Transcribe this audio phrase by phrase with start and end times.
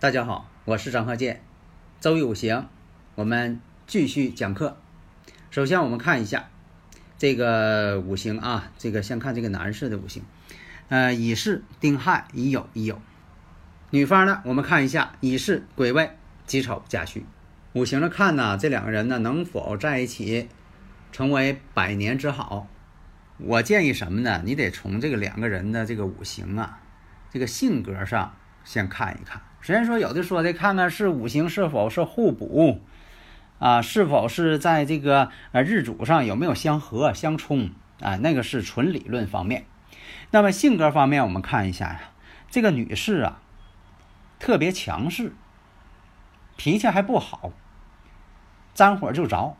[0.00, 1.42] 大家好，我是张鹤剑，
[2.00, 2.68] 周有行，
[3.16, 4.76] 我们继续讲课。
[5.50, 6.50] 首先，我们看一下
[7.18, 10.22] 这个五行啊，这个先看这个男士的五行，
[10.88, 12.98] 呃，乙巳、丁亥、乙酉、乙酉。
[13.90, 16.12] 女方呢，我们看一下乙巳、癸未、
[16.46, 17.26] 己丑、甲戌。
[17.72, 20.48] 五行的看呢，这两个人呢能否在一起，
[21.10, 22.68] 成为百年之好？
[23.38, 24.42] 我建议什么呢？
[24.44, 26.78] 你得从这个两个人的这个五行啊，
[27.32, 29.42] 这个性格上先看一看。
[29.60, 32.80] 虽然说有的说的，看看是五行是否是互补，
[33.58, 37.70] 啊，是否是在这个呃日主上有没有相合相冲
[38.00, 38.16] 啊？
[38.16, 39.66] 那个是纯理论方面。
[40.30, 42.00] 那么性格方面，我们看一下呀，
[42.50, 43.40] 这个女士啊，
[44.38, 45.32] 特别强势，
[46.56, 47.52] 脾气还不好，
[48.74, 49.56] 沾火就着。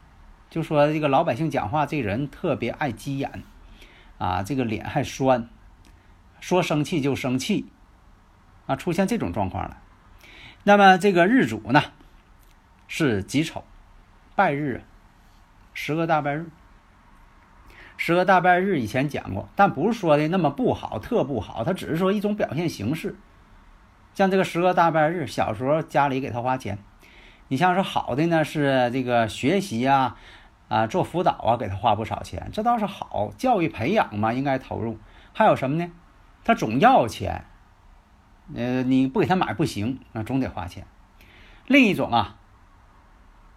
[0.49, 3.43] 就说这个老百姓讲话，这人特别爱急眼，
[4.17, 5.49] 啊，这个脸还酸，
[6.41, 7.67] 说生气就生气，
[8.67, 9.77] 啊，出现这种状况了。
[10.69, 11.83] 那么这个日主呢，
[12.88, 13.64] 是己丑，
[14.36, 14.83] 败日，
[15.72, 16.44] 十个大败日。
[17.97, 23.16] 十个大败日以前讲过，但不是说的那么不好，特不好，它只是说一种表现形式。
[24.12, 26.77] 像这个十个大败日，小时候家里给他花钱，
[27.48, 30.19] 你像是好的呢，是这个学习啊，
[30.69, 34.98] 啊做辅导啊，给他花不少钱，这倒是好，教育培养嘛，应该投入。
[35.33, 35.90] 还有什么呢？
[36.45, 37.46] 他总要钱。
[38.55, 40.86] 呃，你不给他买不行啊，总得花钱。
[41.67, 42.36] 另一种啊，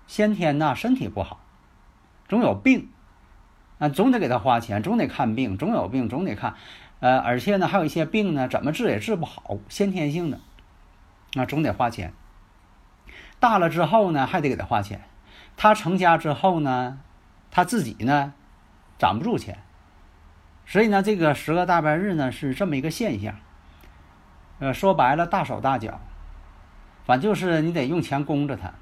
[0.06, 1.40] 先天呐身体不好，
[2.28, 2.90] 总有病，
[3.80, 6.56] 啊，总得给他花钱，总得看病，总有病总得看。
[7.00, 10.40] 呃，而且呢，还有一些病呢，怎么治也治不好，先天性的，
[11.34, 12.14] 那总得花钱。
[13.40, 15.02] 大了之后呢，还得给他花钱。
[15.58, 17.00] 他成家之后呢，
[17.50, 18.34] 他自己呢，
[19.00, 19.60] 攒不住钱，
[20.66, 23.36] 所以呢，这个十个大半日呢，是这么一个现象。
[24.62, 26.00] 呃，说白了，大手大脚，
[27.04, 28.76] 反就是你得用钱供着他。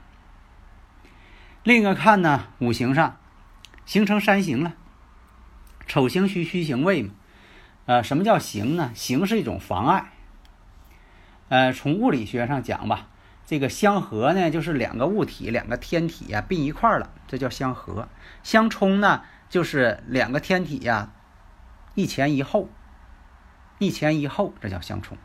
[1.63, 3.15] 另一个看呢，五行上
[3.85, 4.73] 形成三刑了，
[5.87, 7.13] 丑刑戌戌刑未嘛。
[7.85, 8.91] 呃，什么叫刑呢？
[8.93, 10.11] 刑是一种妨碍。
[11.47, 13.07] 呃，从物理学上讲吧，
[13.45, 18.09] 这个相合呢，就是两个物体、两个天体呀并一块儿了，这叫相合。
[18.43, 21.13] 相冲呢，就是两个天体呀
[21.95, 22.67] 一前一后，
[23.77, 25.17] 一前一后，这叫相冲。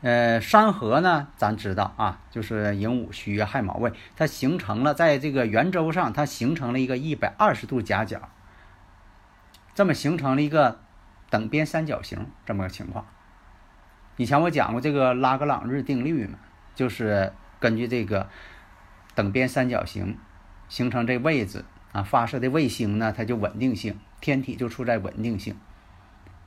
[0.00, 8.28] 呃，山河呢，咱知道啊，就是寅午戌亥卯未，它形成了在这个圆周上，它形成了一个一百二十度夹角，
[9.74, 10.78] 这么形成了一个
[11.30, 13.06] 等边三角形这么个情况。
[14.16, 16.38] 以前我讲过这个拉格朗日定律嘛，
[16.76, 18.28] 就是根据这个
[19.16, 20.16] 等边三角形
[20.68, 25.56] 形成这位置啊，发射的卫星呢，它就稳定性，天体就处在稳定性，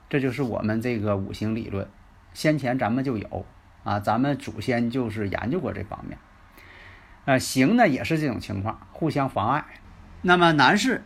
[0.08, 1.86] 这就是我们这个五行理论。
[2.34, 3.46] 先前咱们就有
[3.84, 6.18] 啊，咱们祖先就是研究过这方面。
[7.24, 9.64] 呃，行呢也是这种情况，互相妨碍。
[10.22, 11.02] 那么男士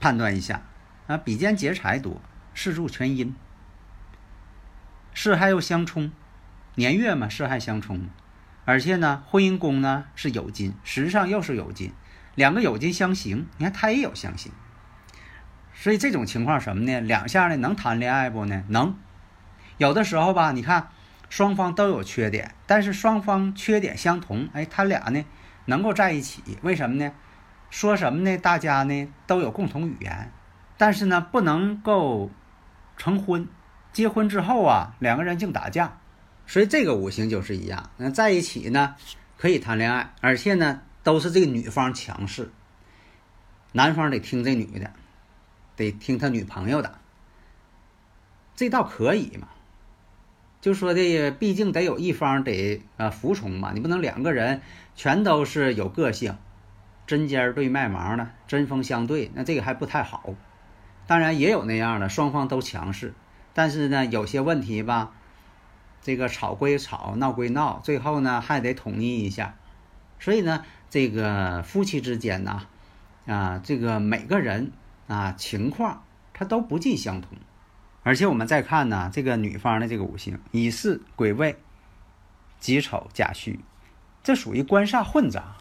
[0.00, 0.62] 判断一下
[1.06, 2.20] 啊，比肩劫财多，
[2.54, 3.34] 四柱全阴，
[5.14, 6.12] 四害又相冲，
[6.74, 8.08] 年月嘛四害相冲，
[8.64, 11.92] 而且呢婚姻宫呢是酉金，实际上又是酉金，
[12.34, 14.52] 两个酉金相刑，你看他也有相刑，
[15.72, 17.00] 所以这种情况什么呢？
[17.00, 18.64] 两下呢能谈恋爱不呢？
[18.68, 18.96] 能。
[19.78, 20.88] 有的时候吧，你看
[21.28, 25.24] 双方都有缺点，但是双方缺点相同，哎，他俩呢
[25.64, 27.12] 能够在一起，为什么呢？
[27.70, 28.36] 说什么呢？
[28.38, 30.32] 大家呢都有共同语言，
[30.76, 32.30] 但是呢不能够
[32.96, 33.48] 成婚。
[33.92, 35.98] 结婚之后啊，两个人净打架，
[36.46, 37.90] 所以这个五行就是一样。
[37.96, 38.96] 那在一起呢
[39.36, 42.50] 可以谈恋爱，而且呢都是这个女方强势，
[43.72, 44.92] 男方得听这女的，
[45.76, 46.98] 得听他女朋友的，
[48.56, 49.48] 这倒可以嘛。
[50.60, 54.60] 就说的，毕竟得有一方得啊服从嘛，你不能两个人
[54.96, 56.36] 全都是有个性，
[57.06, 60.34] 针尖对麦芒的，针锋相对，那这个还不太好。
[61.06, 63.14] 当然也有那样的，双方都强势，
[63.54, 65.12] 但是呢，有些问题吧，
[66.02, 69.54] 这个吵归吵，闹归闹，最后呢还得统一一下，
[70.18, 72.66] 所以呢，这个夫妻之间呢，
[73.26, 74.72] 啊，这个每个人
[75.06, 76.02] 啊情况
[76.34, 77.38] 他都不尽相同。
[78.08, 81.58] 而且我们再看呢，这个女方的这个五行乙巳癸未
[82.58, 83.60] 己丑甲戌，
[84.22, 85.56] 这属于官煞混杂。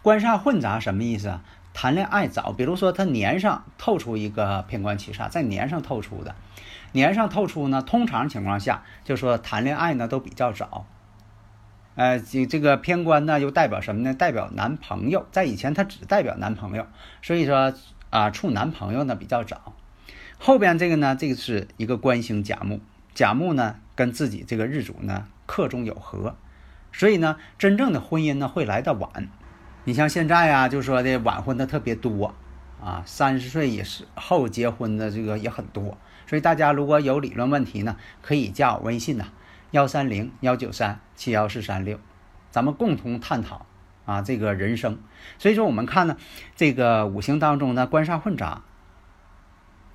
[0.00, 1.42] 官煞混杂什么意思啊？
[1.74, 6.34] 谈恋爱早，比如说他年上透出一个偏官七煞，在年上透出的，
[6.92, 10.86] 年上透出呢，通常情况下就说谈恋爱呢都比较早。
[11.94, 14.14] 呃，这这个偏官呢又代表什么呢？
[14.14, 16.86] 代表男朋友，在以前它只代表男朋友，
[17.20, 17.74] 所以说
[18.08, 19.74] 啊处男朋友呢比较早。
[20.38, 22.80] 后边这个呢，这个是一个官星甲木，
[23.14, 26.36] 甲木呢跟自己这个日主呢克中有合，
[26.92, 29.28] 所以呢，真正的婚姻呢会来的晚。
[29.84, 32.34] 你像现在啊，就说的晚婚的特别多
[32.80, 33.82] 啊，三十岁以
[34.14, 35.96] 后结婚的这个也很多。
[36.26, 39.26] 所以大家如果有理论问题呢，可以加我微信呐，
[39.70, 41.98] 幺三零幺九三七幺四三六，
[42.50, 43.64] 咱们共同探讨
[44.04, 44.98] 啊这个人生。
[45.38, 46.16] 所以说我们看呢，
[46.54, 48.62] 这个五行当中呢官煞混杂。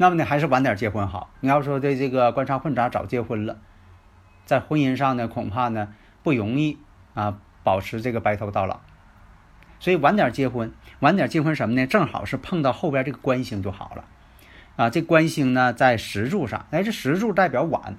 [0.02, 1.30] 那么呢，还是晚点结婚好。
[1.42, 3.60] 你要说对这个官杀混杂早结婚了，
[4.46, 5.94] 在婚姻上呢，恐怕呢
[6.24, 6.80] 不容易
[7.14, 8.80] 啊，保持这个白头到老。
[9.80, 10.72] 所以晚点结婚，
[11.02, 11.86] 晚点结婚什么呢？
[11.86, 14.06] 正好是碰到后边这个官星就好了。
[14.76, 17.96] 啊，这官星呢在时柱上，哎，这时柱代表晚，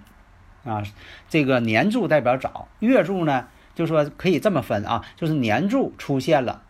[0.64, 0.82] 啊，
[1.28, 3.46] 这个年柱代表早，月柱呢
[3.76, 6.62] 就说可以这么分啊，就是年柱出现了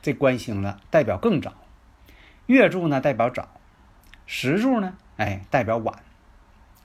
[0.00, 1.50] 这官星了，代表更早；
[2.46, 3.48] 月柱呢代表早。
[4.26, 4.94] 时柱呢？
[5.16, 6.00] 哎，代表晚，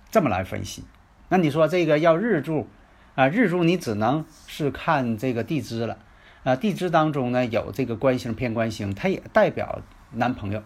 [0.09, 0.85] 这么来分析。
[1.27, 2.67] 那你说这个要日柱
[3.15, 3.27] 啊？
[3.27, 5.97] 日柱你只能是看这个地支了
[6.43, 6.55] 啊。
[6.55, 10.63] 地支当中呢有这个官星偏官星，它也代表男朋友。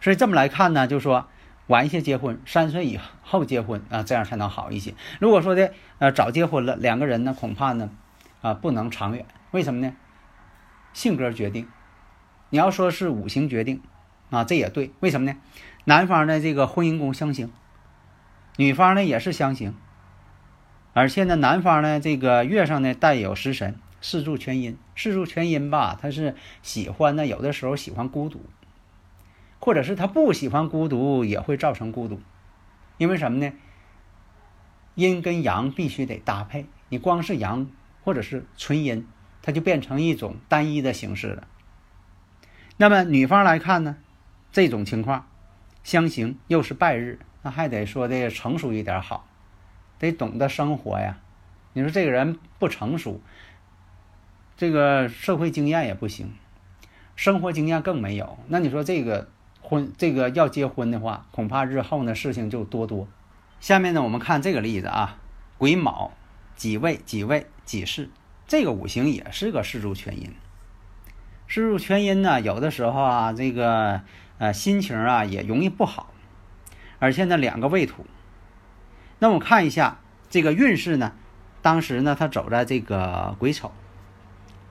[0.00, 1.28] 所以这么来看呢，就说
[1.68, 4.94] 晚一些结婚，三岁以后结婚啊，这样才能好一些。
[5.20, 7.90] 如果说的呃早结婚了，两个人呢恐怕呢
[8.40, 9.24] 啊不能长远。
[9.52, 9.94] 为什么呢？
[10.92, 11.68] 性格决定。
[12.48, 13.80] 你要说是五行决定。
[14.30, 15.36] 啊，这也对，为什么呢？
[15.84, 17.50] 男方的这个婚姻宫相刑，
[18.56, 19.74] 女方呢也是相刑，
[20.92, 28.40] 而且呢，男方呢这个月上呢带有食神，四柱全阴，四柱全阴吧，他是喜欢呢，有的时候喜欢孤独，
[29.58, 32.20] 或者是他不喜欢孤独，也会造成孤独，
[32.98, 33.52] 因为什么呢？
[34.96, 37.70] 阴跟阳必须得搭配，你光是阳
[38.04, 39.06] 或者是纯阴，
[39.40, 41.46] 它就变成一种单一的形式了。
[42.76, 43.96] 那么女方来看呢？
[44.52, 45.28] 这种情况，
[45.84, 49.28] 相刑又是败日，那还得说的成熟一点好，
[49.98, 51.18] 得懂得生活呀。
[51.72, 53.20] 你说这个人不成熟，
[54.56, 56.34] 这个社会经验也不行，
[57.14, 58.38] 生活经验更没有。
[58.48, 59.28] 那你说这个
[59.62, 63.06] 婚，这个要结婚的话，恐怕日后呢事情就多多。
[63.60, 65.18] 下面呢，我们看这个例子啊，
[65.58, 66.12] 癸卯、
[66.56, 68.10] 己未、己未、己巳，
[68.48, 70.34] 这个五行也是个四柱全阴。
[71.46, 74.02] 四柱全阴呢，有的时候啊，这个。
[74.40, 76.14] 呃，心情啊也容易不好，
[76.98, 78.06] 而且呢，两个未土。
[79.18, 79.98] 那我看一下
[80.30, 81.12] 这个运势呢，
[81.60, 83.70] 当时呢，他走在这个癸丑，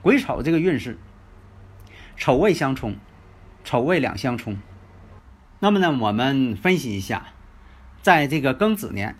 [0.02, 0.98] 癸丑这个运势，
[2.16, 2.96] 丑未相冲，
[3.62, 4.58] 丑未两相冲。
[5.60, 7.26] 那么呢，我们分析一下，
[8.02, 9.14] 在这个庚子年，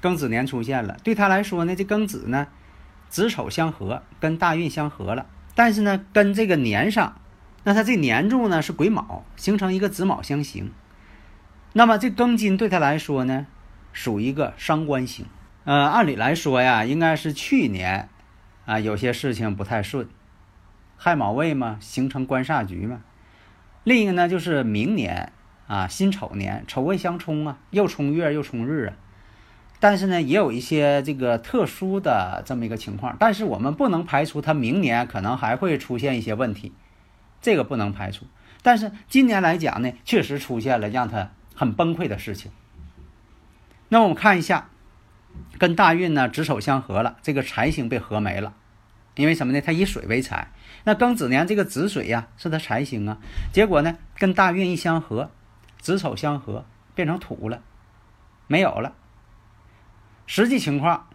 [0.00, 2.48] 庚子年出现了，对他来说呢，这庚子呢，
[3.10, 7.19] 子丑相合，跟大运相合了，但是呢，跟这个年上。
[7.62, 10.72] 那他这年柱呢是癸卯，形成一个子卯相刑。
[11.72, 13.46] 那么这庚金对他来说呢，
[13.92, 15.26] 属于一个伤官星。
[15.64, 18.08] 呃，按理来说呀，应该是去年
[18.64, 20.08] 啊有些事情不太顺，
[20.96, 23.02] 亥卯未嘛，形成官煞局嘛。
[23.84, 25.32] 另一个呢就是明年
[25.66, 28.92] 啊辛丑年，丑未相冲啊，又冲月又冲日啊。
[29.78, 33.16] 但是呢，也有一些这个特殊的这么一个情况。
[33.20, 36.72] 但是我们不能排除他明年可能还会出现一些问题。
[37.40, 38.26] 这个不能排除，
[38.62, 42.52] 但是今年来讲呢，确实出现了让他很崩溃的事情。
[43.88, 44.68] 那我们看一下，
[45.58, 48.52] 跟大运呢子丑相合了，这个财星被合没了，
[49.14, 49.60] 因为什么呢？
[49.60, 50.52] 他以水为财，
[50.84, 53.18] 那庚子年这个子水呀是他财星啊，
[53.52, 55.30] 结果呢跟大运一相合，
[55.78, 57.62] 子丑相合变成土了，
[58.46, 58.92] 没有了。
[60.26, 61.08] 实际情况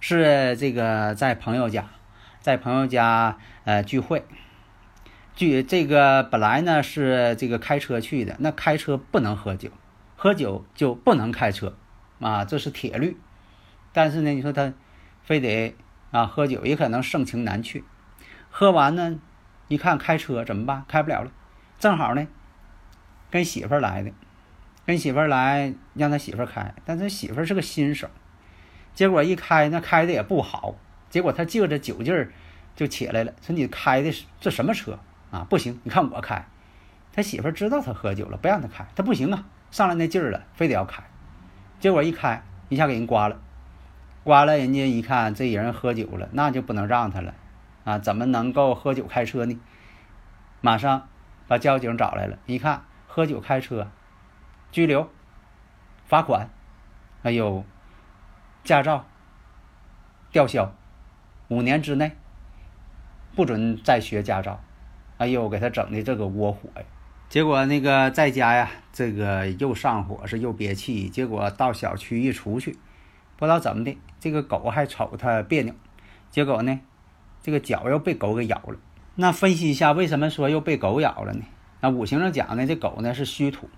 [0.00, 1.86] 是这个在朋友家，
[2.40, 4.24] 在朋友家呃聚会。
[5.36, 9.68] 据这个本来呢是这个开车去的，那开车不能喝酒，
[10.16, 11.76] 喝酒就不能开车，
[12.20, 13.16] 啊，这是铁律。
[13.92, 14.72] 但是呢，你说他
[15.22, 15.74] 非得
[16.12, 17.82] 啊喝酒，也可能盛情难却。
[18.48, 19.18] 喝完呢，
[19.66, 20.84] 一看开车怎么办？
[20.86, 21.32] 开不了了。
[21.80, 22.28] 正好呢，
[23.28, 24.12] 跟媳妇儿来的，
[24.86, 28.08] 跟媳妇儿来让他媳妇儿开，但是媳妇儿是个新手，
[28.94, 30.76] 结果一开那开的也不好，
[31.10, 32.32] 结果他借着酒劲儿
[32.76, 34.96] 就起来了，说你开的是这什么车
[35.34, 35.46] 啊？
[35.50, 36.46] 不行，你看我开。
[37.12, 41.02] 他媳妇知道他喝酒了，不让他开，他不行啊，上来那劲儿了，非得要开。
[41.78, 43.40] 结果一开，一下给人刮了，
[44.24, 47.34] 刮了，人家一看这人喝酒了，那就不能让他了
[47.84, 47.98] 啊！
[47.98, 49.60] 怎么能够喝酒开车呢？
[50.60, 51.08] 马上
[51.46, 53.88] 把交警找来了，一看喝酒开车，
[54.72, 55.08] 拘留，
[56.06, 56.48] 罚款，
[57.22, 57.64] 还有
[58.64, 59.04] 驾照
[60.32, 60.72] 吊销，
[61.48, 62.16] 五年之内
[63.36, 64.60] 不准再学驾照。
[65.18, 66.82] 哎呦，给他整的这个窝火呀！
[67.28, 71.08] 结果那个在家呀，这个又上火是又憋气。
[71.08, 72.76] 结果到小区一出去，
[73.36, 75.74] 不知道怎么的，这个狗还瞅他别扭。
[76.30, 76.80] 结果呢，
[77.42, 78.76] 这个脚又被狗给咬了。
[79.14, 81.44] 那分析一下，为什么说又被狗咬了呢？
[81.80, 83.68] 那五行上讲呢，这狗呢是虚土，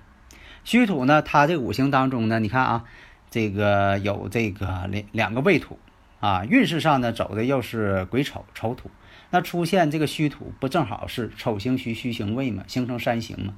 [0.64, 2.85] 虚土呢，它这五行当中呢，你看啊，
[3.31, 5.78] 这个有这个两两个未土
[6.21, 8.90] 啊，运势上呢走的又是癸丑丑土。
[9.37, 13.52] 那出现这个虚土，不正好是丑行虚，虚行未嘛，形成山形嘛？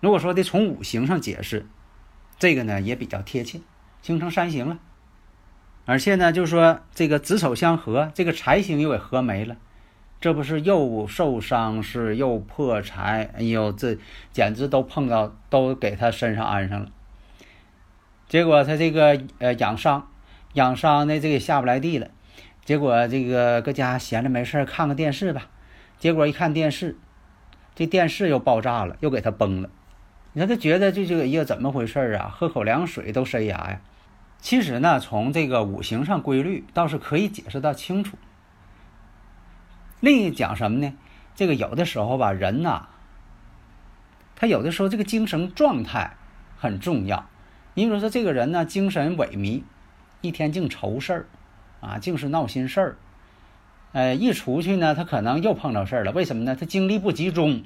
[0.00, 1.66] 如果说的从五行上解释，
[2.38, 3.60] 这个呢也比较贴切，
[4.00, 4.78] 形成山形了。
[5.84, 9.58] 而且呢，就是说这个子丑相合，这个财星又给合没了，
[10.22, 13.30] 这不是又受伤是又破财？
[13.36, 13.98] 哎呦，这
[14.32, 16.90] 简直都碰到，都给他身上安上了。
[18.26, 20.08] 结果他这个呃养伤，
[20.54, 22.08] 养伤呢这个下不来地了。
[22.64, 25.48] 结果这个搁家闲着没事看个电视吧，
[25.98, 26.96] 结果一看电视，
[27.74, 29.68] 这电视又爆炸了，又给他崩了。
[30.32, 32.32] 你看他觉得这这个呀怎么回事啊？
[32.34, 33.80] 喝口凉水都塞牙呀。
[34.38, 38.16] 其实呢，从这个五行上规律倒是可以解释到清楚。
[40.00, 40.94] 另一讲什么呢？
[41.34, 42.88] 这个有的时候吧，人呐，
[44.36, 46.16] 他有的时候这个精神状态
[46.56, 47.28] 很重要。
[47.74, 49.62] 你比如说这个人呢，精神萎靡，
[50.20, 51.26] 一天净愁事儿。
[51.82, 52.96] 啊，净是闹心事儿，
[53.92, 56.12] 呃，一出去呢，他可能又碰着事儿了。
[56.12, 56.56] 为什么呢？
[56.58, 57.64] 他精力不集中，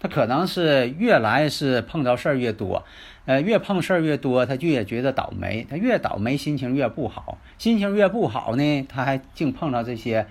[0.00, 2.84] 他可能是越来是碰着事儿越多，
[3.26, 10.26] 呃，越碰事儿越多，他就越觉得倒霉，他越倒霉，心情越不好，心情越不好呢，他还净碰到这些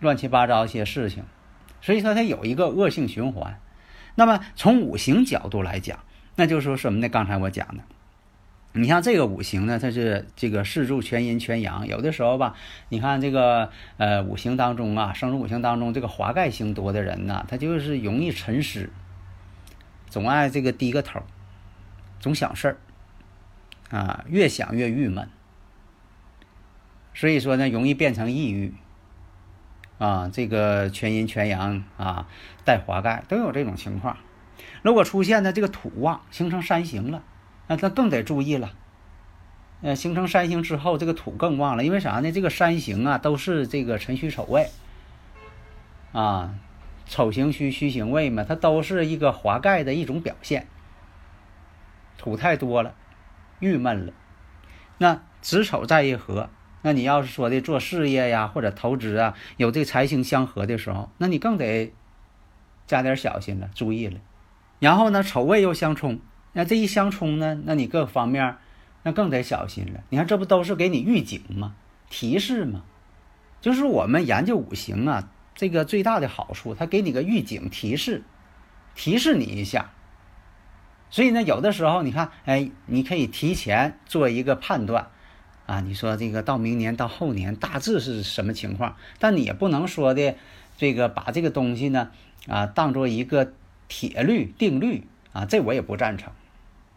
[0.00, 1.22] 乱七八糟一些事情，
[1.80, 3.58] 所以说他有一个恶性循环。
[4.16, 6.00] 那么从五行角度来讲，
[6.34, 7.08] 那就是说什么呢？
[7.08, 7.84] 刚才我讲的。
[8.78, 12.54] 你像这个五行呢，它是这个四柱全阴全阳，有的时候吧，
[12.90, 18.90] 你看这个呃五行当中啊，生日五行当中这个华盖星多的人呢，他就是容易沉思，
[20.10, 21.22] 总爱这个低个头，
[22.20, 25.26] 总想事儿，啊，越想越郁闷，
[27.14, 28.74] 所以说呢，容易变成抑郁，
[29.98, 32.28] 啊，这个全阴全阳啊
[32.64, 34.18] 带华盖都有这种情况，
[34.82, 37.22] 如果出现呢这个土旺形成山形了。
[37.68, 38.72] 那他更得注意了，
[39.82, 42.30] 呃，形成山形之后，这个土更旺了，因为啥呢？
[42.30, 44.70] 这个山形啊，都是这个辰戌丑未，
[46.12, 46.54] 啊，
[47.06, 50.66] 丑行戌，戌行未嘛，它都是一个华盖的一种表现。
[52.16, 52.94] 土太多了，
[53.60, 54.12] 郁闷了。
[54.98, 56.48] 那子丑在一合，
[56.82, 61.92] 那你要是说的做事业呀，或者投资啊，有这财星相合的时候，那你更得
[62.86, 64.20] 加点小心了，注意了。
[64.78, 66.20] 然后呢，丑未又相冲。
[66.56, 68.56] 那这一相冲呢，那你各方面
[69.02, 70.00] 那更得小心了。
[70.08, 71.74] 你看，这不都是给你预警吗？
[72.08, 72.82] 提示吗？
[73.60, 78.22] 就是我们研究五行啊，这个最大的好处，它给你个预警提示，
[78.94, 79.90] 提示你一下。
[81.10, 85.08] 所以呢，有的时候你看，哎，你可以提前做一个判断
[85.66, 85.80] 啊。
[85.80, 88.96] 你说这个到明年到后年大致是什么情况？
[89.18, 90.34] 但你也不能说的
[90.78, 92.10] 这个把这个东西呢
[92.48, 93.52] 啊当做一个
[93.88, 96.32] 铁律定律啊，这我也不赞成。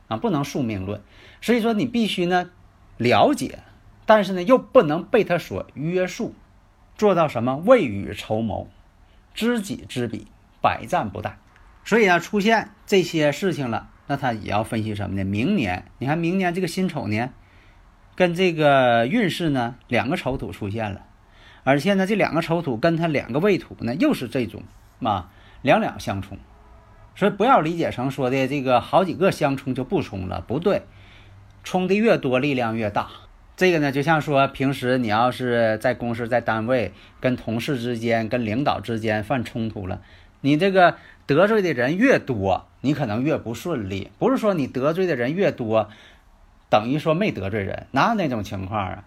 [0.09, 1.01] 啊，不能宿命论，
[1.39, 2.49] 所以说你必须呢
[2.97, 3.59] 了解，
[4.05, 6.35] 但是呢又不能被他所约束，
[6.97, 8.67] 做到什么未雨绸缪，
[9.33, 10.27] 知己知彼，
[10.61, 11.33] 百战不殆。
[11.85, 15.23] 所以呢出现这些事情了，那他也要分析什么呢？
[15.23, 17.31] 明年你看明年这个辛丑年，
[18.15, 21.05] 跟这个运势呢两个丑土出现了，
[21.63, 24.63] 而且呢这两个丑土跟他两个未土呢又是这种
[24.97, 25.29] 嘛
[25.61, 26.39] 两两相冲。
[27.19, 30.83] 所以不要理解成说的这个好几个相冲就不冲了，不对，
[31.65, 33.09] 冲的越多力量越大。
[33.57, 39.99] 这个呢，就像说平时你要是在公司在单位跟同事之间、跟领导之间犯冲突了，
[40.39, 40.95] 你这个
[41.25, 44.11] 得罪的人越多，你可能越不顺利。
[44.17, 45.89] 不是说你得罪的人越多，
[46.69, 49.03] 等于说没得罪人，哪有那种情况啊？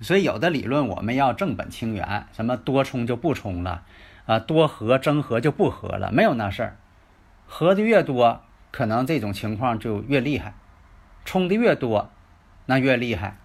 [0.00, 3.82] 所以有的理论我们要正本清源，什么多冲就不冲了，
[4.26, 6.76] 啊，多合争合就不合了，没有那事儿。
[7.46, 10.52] 合的越多，可能这种情况就越厉害；
[11.24, 12.10] 冲的越多，
[12.66, 13.38] 那越厉害。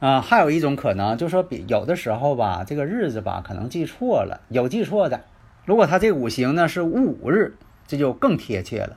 [0.00, 5.24] 啊，还有一种可能就说，比有的时候吧，这个日子吧可能记错了，有记错的。
[5.64, 8.96] 如果他这五行呢是戊午日，这就更贴切了，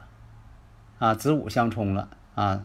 [0.99, 2.63] 啊，子午相冲了啊。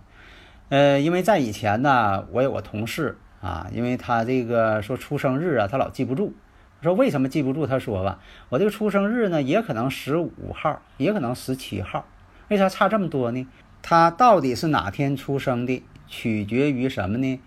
[0.68, 6.34] 呃，因为在以前呢，我有个同事啊，因为他这个说出生日啊，他老记不住。
[6.82, 7.66] 说为什么记不住？
[7.66, 12.06] 他说吧，我这个出生日呢，也可能十五号，也可能十七号，
[12.48, 13.46] 为啥差这么多呢？
[13.82, 17.40] 他到底是哪天出生的，取决于什么呢？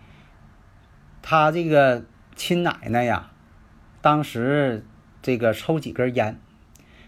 [1.22, 2.04] 他这个
[2.36, 3.32] 亲奶奶呀，
[4.02, 4.86] 当时
[5.22, 6.40] 这个抽几根烟，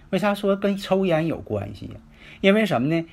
[0.09, 1.95] 为啥说跟抽烟有关系呀？
[2.41, 3.05] 因为什么呢？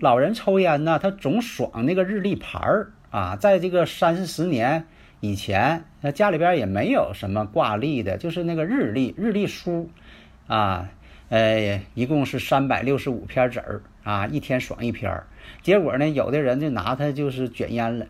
[0.00, 4.86] 老人抽烟呢，他总爽那个日历牌儿啊，在这个三四十年
[5.20, 9.90] 以前，那家里边也没有什么挂历的，就是那个日历、日历书
[10.46, 10.88] 啊，
[11.28, 15.26] 呃，一共是三百六十五篇纸儿啊，一天爽一篇儿。
[15.62, 18.06] 结果呢，有的人就拿它就是卷烟了，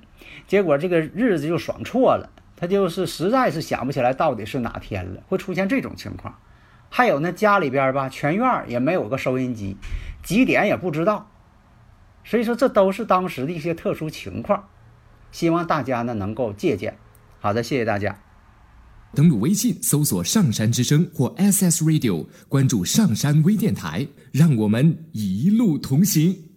[0.46, 6.38] 结果这个日子就爽错了，他就是实在是想不起来到底是哪天了，会出现这种情况。
[6.90, 9.76] 还有呢，家里边吧，全院也没有个收音机，
[10.22, 11.30] 几点也不知道。
[12.24, 14.68] 所以说，这都是当时的一些特殊情况，
[15.30, 16.96] 希望大家呢能够借鉴。
[17.40, 18.18] 好的，谢谢大家。
[19.14, 26.47] 登录微信搜索“上山之声”或 SS Radio，关注上山微电台，让我们一路同行。